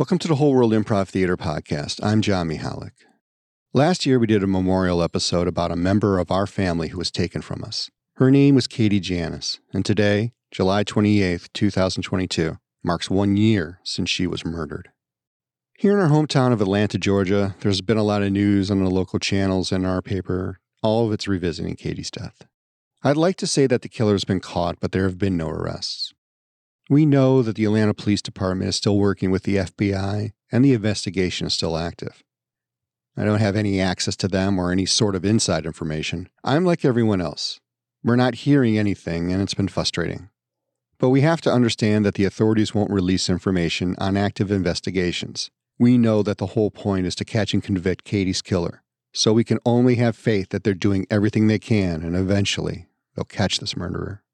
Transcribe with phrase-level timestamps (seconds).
[0.00, 2.00] Welcome to the Whole World Improv Theater podcast.
[2.02, 2.92] I'm John Mihalik.
[3.74, 7.10] Last year, we did a memorial episode about a member of our family who was
[7.10, 7.90] taken from us.
[8.14, 14.26] Her name was Katie Janis, and today, July 28th, 2022, marks one year since she
[14.26, 14.88] was murdered.
[15.76, 18.88] Here in our hometown of Atlanta, Georgia, there's been a lot of news on the
[18.88, 20.60] local channels and our paper.
[20.82, 22.46] All of it's revisiting Katie's death.
[23.02, 25.50] I'd like to say that the killer has been caught, but there have been no
[25.50, 26.14] arrests.
[26.90, 30.72] We know that the Atlanta Police Department is still working with the FBI and the
[30.72, 32.24] investigation is still active.
[33.16, 36.28] I don't have any access to them or any sort of inside information.
[36.42, 37.60] I'm like everyone else.
[38.02, 40.30] We're not hearing anything, and it's been frustrating.
[40.98, 45.48] But we have to understand that the authorities won't release information on active investigations.
[45.78, 48.82] We know that the whole point is to catch and convict Katie's killer.
[49.12, 53.24] So we can only have faith that they're doing everything they can, and eventually they'll
[53.24, 54.24] catch this murderer.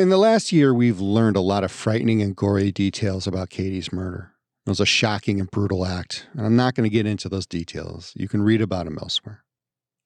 [0.00, 3.92] In the last year, we've learned a lot of frightening and gory details about Katie's
[3.92, 4.32] murder.
[4.64, 7.46] It was a shocking and brutal act, and I'm not going to get into those
[7.46, 8.14] details.
[8.16, 9.44] You can read about them elsewhere.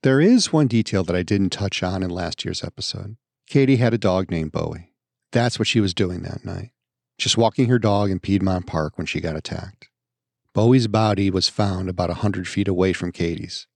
[0.02, 3.18] There is one detail that I didn't touch on in last year's episode.
[3.46, 4.94] Katie had a dog named Bowie.
[5.30, 6.72] That's what she was doing that night,
[7.16, 9.90] just walking her dog in Piedmont Park when she got attacked.
[10.54, 13.68] Bowie's body was found about a 100 feet away from Katie's.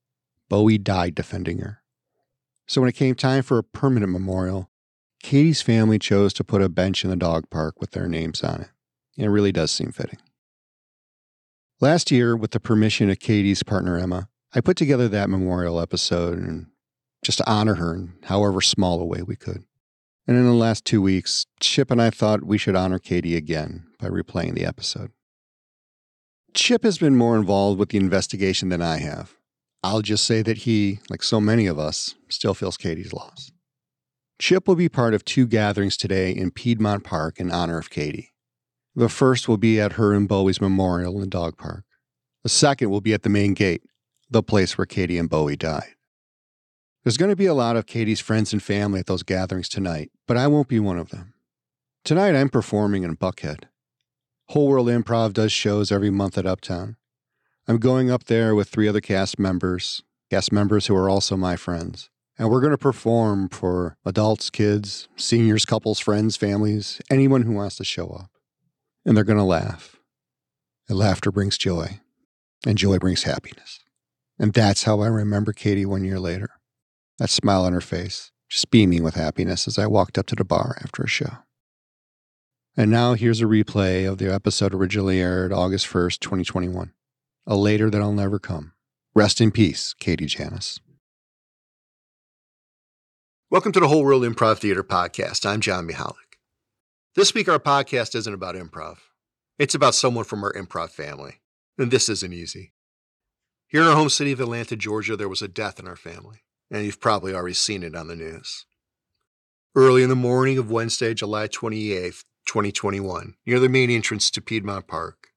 [0.49, 1.85] Bowie died defending her.
[2.67, 4.69] So when it came time for a permanent memorial,
[5.23, 8.63] Katie's family chose to put a bench in the dog park with their names on
[8.63, 8.69] it.
[9.17, 10.19] And It really does seem fitting.
[11.81, 16.39] Last year, with the permission of Katie's partner Emma, I put together that memorial episode
[16.39, 16.67] and
[17.23, 19.65] just to honor her in however small a way we could.
[20.27, 23.87] And in the last two weeks, Chip and I thought we should honor Katie again
[23.99, 25.11] by replaying the episode.
[26.55, 29.35] Chip has been more involved with the investigation than I have.
[29.83, 33.53] I'll just say that he, like so many of us, still feels Katie's loss.
[34.39, 38.33] Chip will be part of two gatherings today in Piedmont Park in honor of Katie.
[38.95, 41.85] The first will be at her and Bowie's memorial in dog park.
[42.45, 43.83] The second will be at the main gate,
[44.31, 45.95] the place where Katie and Bowie died.
[47.03, 50.13] There's going to be a lot of Katie's friends and family at those gatherings tonight,
[50.27, 51.35] but I won't be one of them.
[52.05, 53.65] Tonight I'm performing in Buckhead.
[54.51, 56.97] Whole World Improv does shows every month at Uptown.
[57.67, 61.57] I'm going up there with three other cast members, cast members who are also my
[61.57, 62.09] friends.
[62.39, 67.77] And we're going to perform for adults, kids, seniors, couples, friends, families, anyone who wants
[67.77, 68.31] to show up.
[69.05, 69.97] And they're going to laugh.
[70.89, 72.01] And laughter brings joy,
[72.65, 73.81] and joy brings happiness.
[74.39, 76.51] And that's how I remember Katie one year later.
[77.19, 80.45] That smile on her face, just beaming with happiness as I walked up to the
[80.45, 81.39] bar after a show.
[82.77, 86.93] And now here's a replay of the episode originally aired August 1st, 2021
[87.49, 88.73] a later that I'll never come.
[89.15, 90.81] Rest in peace, Katie Janis.
[93.51, 95.47] Welcome to the Whole World Improv Theater Podcast.
[95.47, 96.37] I'm John Mihalik.
[97.15, 98.99] This week, our podcast isn't about improv,
[99.59, 101.41] it's about someone from our improv family.
[101.79, 102.75] And this isn't easy.
[103.67, 106.43] Here in our home city of Atlanta, Georgia, there was a death in our family,
[106.71, 108.67] and you've probably already seen it on the news.
[109.75, 114.87] Early in the morning of Wednesday, July 28th, 2021, near the main entrance to Piedmont
[114.87, 115.29] Park,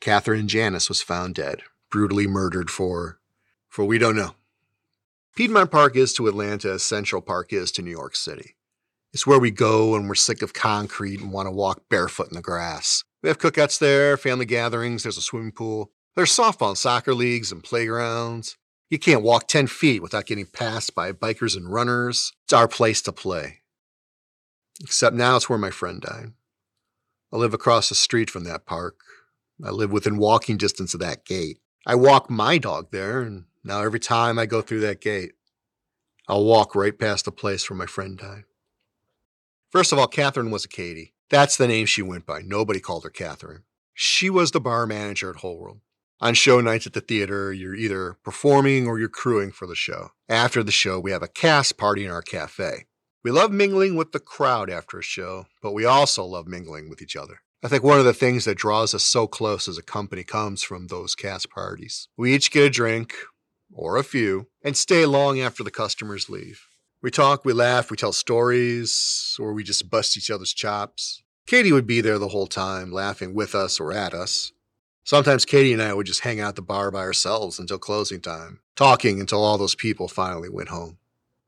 [0.00, 1.62] Catherine Janis was found dead,
[1.92, 3.20] brutally murdered for,
[3.68, 4.34] for we don't know.
[5.34, 8.56] Piedmont Park is to Atlanta as Central Park is to New York City.
[9.14, 12.34] It's where we go when we're sick of concrete and want to walk barefoot in
[12.34, 13.02] the grass.
[13.22, 15.90] We have cookouts there, family gatherings, there's a swimming pool.
[16.14, 18.58] There's softball and soccer leagues and playgrounds.
[18.90, 22.34] You can't walk 10 feet without getting passed by bikers and runners.
[22.44, 23.60] It's our place to play.
[24.82, 26.34] Except now it's where my friend died.
[27.32, 29.00] I live across the street from that park,
[29.64, 31.58] I live within walking distance of that gate.
[31.86, 35.32] I walk my dog there, and now every time I go through that gate,
[36.28, 38.44] I'll walk right past the place where my friend died.
[39.70, 41.14] First of all, Catherine was a Katie.
[41.30, 42.42] That's the name she went by.
[42.42, 43.64] Nobody called her Catherine.
[43.94, 45.80] She was the bar manager at Whole World.
[46.20, 50.10] On show nights at the theater, you're either performing or you're crewing for the show.
[50.28, 52.86] After the show, we have a cast party in our cafe.
[53.24, 57.02] We love mingling with the crowd after a show, but we also love mingling with
[57.02, 57.40] each other.
[57.64, 60.62] I think one of the things that draws us so close as a company comes
[60.62, 62.08] from those cast parties.
[62.16, 63.14] We each get a drink,
[63.72, 66.66] or a few, and stay long after the customers leave.
[67.02, 71.22] We talk, we laugh, we tell stories, or we just bust each other's chops.
[71.46, 74.52] Katie would be there the whole time, laughing with us or at us.
[75.04, 78.20] Sometimes Katie and I would just hang out at the bar by ourselves until closing
[78.20, 80.98] time, talking until all those people finally went home.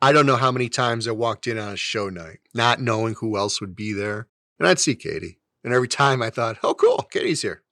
[0.03, 3.15] I don't know how many times I walked in on a show night, not knowing
[3.15, 4.27] who else would be there,
[4.59, 5.38] and I'd see Katie.
[5.62, 7.62] And every time I thought, oh, cool, Katie's here.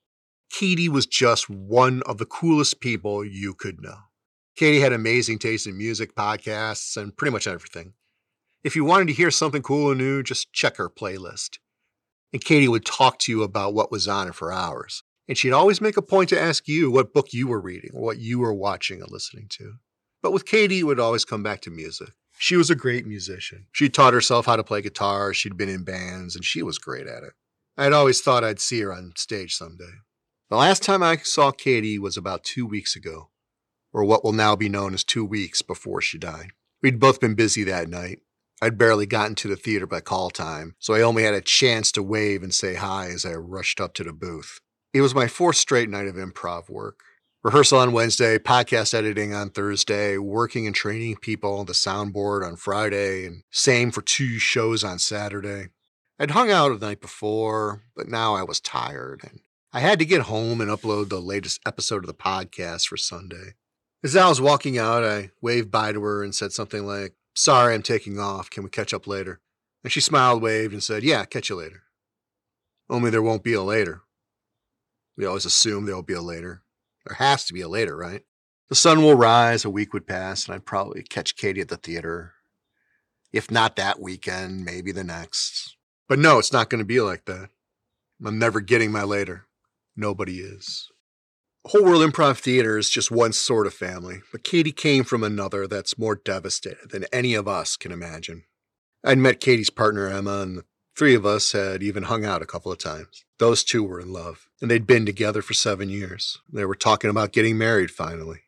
[0.50, 3.98] Katie was just one of the coolest people you could know.
[4.56, 7.94] Katie had amazing taste in music, podcasts, and pretty much everything.
[8.62, 11.58] If you wanted to hear something cool and new, just check her playlist.
[12.32, 15.02] And Katie would talk to you about what was on it for hours.
[15.28, 18.18] And she'd always make a point to ask you what book you were reading, what
[18.18, 19.74] you were watching and listening to.
[20.22, 22.10] But with Katie, it would always come back to music.
[22.38, 23.66] She was a great musician.
[23.72, 27.06] She taught herself how to play guitar, she'd been in bands, and she was great
[27.06, 27.32] at it.
[27.76, 29.92] I'd always thought I'd see her on stage someday.
[30.50, 33.30] The last time I saw Katie was about two weeks ago,
[33.92, 36.52] or what will now be known as two weeks before she died.
[36.82, 38.20] We'd both been busy that night.
[38.60, 41.90] I'd barely gotten to the theater by call time, so I only had a chance
[41.92, 44.60] to wave and say hi as I rushed up to the booth.
[44.94, 47.00] It was my fourth straight night of improv work.
[47.42, 52.54] Rehearsal on Wednesday, podcast editing on Thursday, working and training people on the soundboard on
[52.54, 55.70] Friday, and same for two shows on Saturday.
[56.20, 59.40] I'd hung out the night before, but now I was tired and
[59.72, 63.54] I had to get home and upload the latest episode of the podcast for Sunday.
[64.04, 67.74] As I was walking out, I waved bye to her and said something like, Sorry,
[67.74, 68.50] I'm taking off.
[68.50, 69.40] Can we catch up later?
[69.84, 71.84] And she smiled, waved, and said, Yeah, catch you later.
[72.90, 74.02] Only there won't be a later.
[75.16, 76.62] We always assume there'll be a later.
[77.06, 78.22] There has to be a later, right?
[78.68, 81.76] The sun will rise, a week would pass, and I'd probably catch Katie at the
[81.76, 82.34] theater.
[83.32, 85.76] If not that weekend, maybe the next.
[86.08, 87.50] But no, it's not going to be like that.
[88.24, 89.46] I'm never getting my later.
[89.96, 90.90] Nobody is.
[91.66, 95.68] Whole World Improv Theater is just one sort of family, but Katie came from another
[95.68, 98.42] that's more devastated than any of us can imagine.
[99.04, 100.64] I'd met Katie's partner, Emma, and the
[100.98, 103.24] three of us had even hung out a couple of times.
[103.38, 106.38] Those two were in love, and they'd been together for seven years.
[106.52, 108.40] They were talking about getting married finally.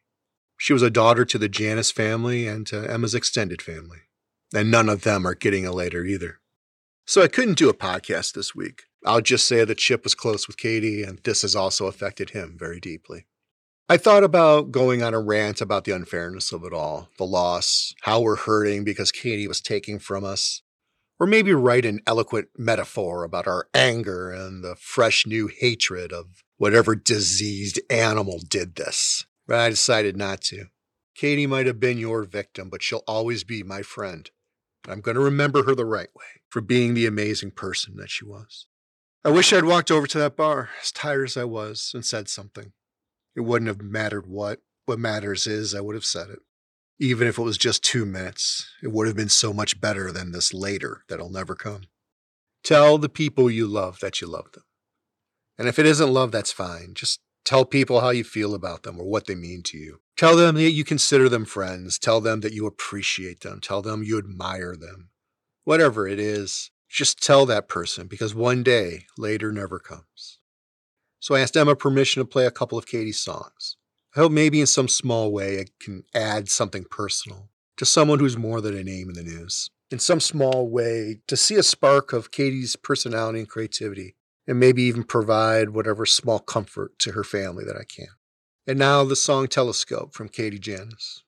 [0.57, 3.99] She was a daughter to the Janis family and to Emma's extended family,
[4.53, 6.41] and none of them are getting a later either.
[7.07, 8.85] So I couldn't do a podcast this week.
[9.05, 12.57] I'll just say that Chip was close with Katie, and this has also affected him
[12.59, 13.27] very deeply.
[13.87, 17.95] I thought about going on a rant about the unfairness of it all, the loss,
[18.03, 20.63] how we're hurting because Katie was taking from us,
[21.21, 26.43] or maybe write an eloquent metaphor about our anger and the fresh new hatred of
[26.57, 29.27] whatever diseased animal did this.
[29.47, 30.69] But I decided not to.
[31.15, 34.31] Katie might have been your victim, but she'll always be my friend.
[34.89, 38.25] I'm going to remember her the right way for being the amazing person that she
[38.25, 38.67] was.
[39.27, 42.29] I wish I'd walked over to that bar, as tired as I was, and said
[42.29, 42.73] something.
[43.35, 44.61] It wouldn't have mattered what.
[44.85, 46.41] What matters is I would have said it.
[46.99, 50.33] Even if it was just two minutes, it would have been so much better than
[50.33, 51.85] this later that'll never come.
[52.63, 54.65] Tell the people you love that you love them.
[55.59, 56.93] And if it isn't love, that's fine.
[56.93, 60.01] Just tell people how you feel about them or what they mean to you.
[60.19, 61.99] Tell them that you consider them friends.
[61.99, 63.61] Tell them that you appreciate them.
[63.61, 65.09] Tell them you admire them.
[65.65, 70.39] Whatever it is, just tell that person because one day later never comes.
[71.19, 73.77] So I asked Emma permission to play a couple of Katie's songs.
[74.15, 78.37] I hope maybe in some small way I can add something personal to someone who's
[78.37, 79.71] more than a name in the news.
[79.91, 84.15] In some small way, to see a spark of Katie's personality and creativity,
[84.47, 88.07] and maybe even provide whatever small comfort to her family that I can.
[88.69, 91.25] And now the song Telescope from Katie Janis.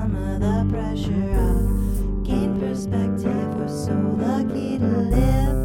[0.00, 2.24] some of the pressure off.
[2.24, 5.59] Gain perspective, we're so lucky to live.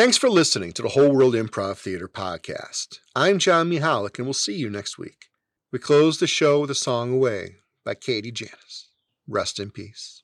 [0.00, 3.00] Thanks for listening to the Whole World Improv Theater podcast.
[3.14, 5.26] I'm John Mihalik, and we'll see you next week.
[5.72, 8.88] We close the show with a song away by Katie Janis.
[9.28, 10.22] Rest in peace.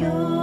[0.00, 0.37] you.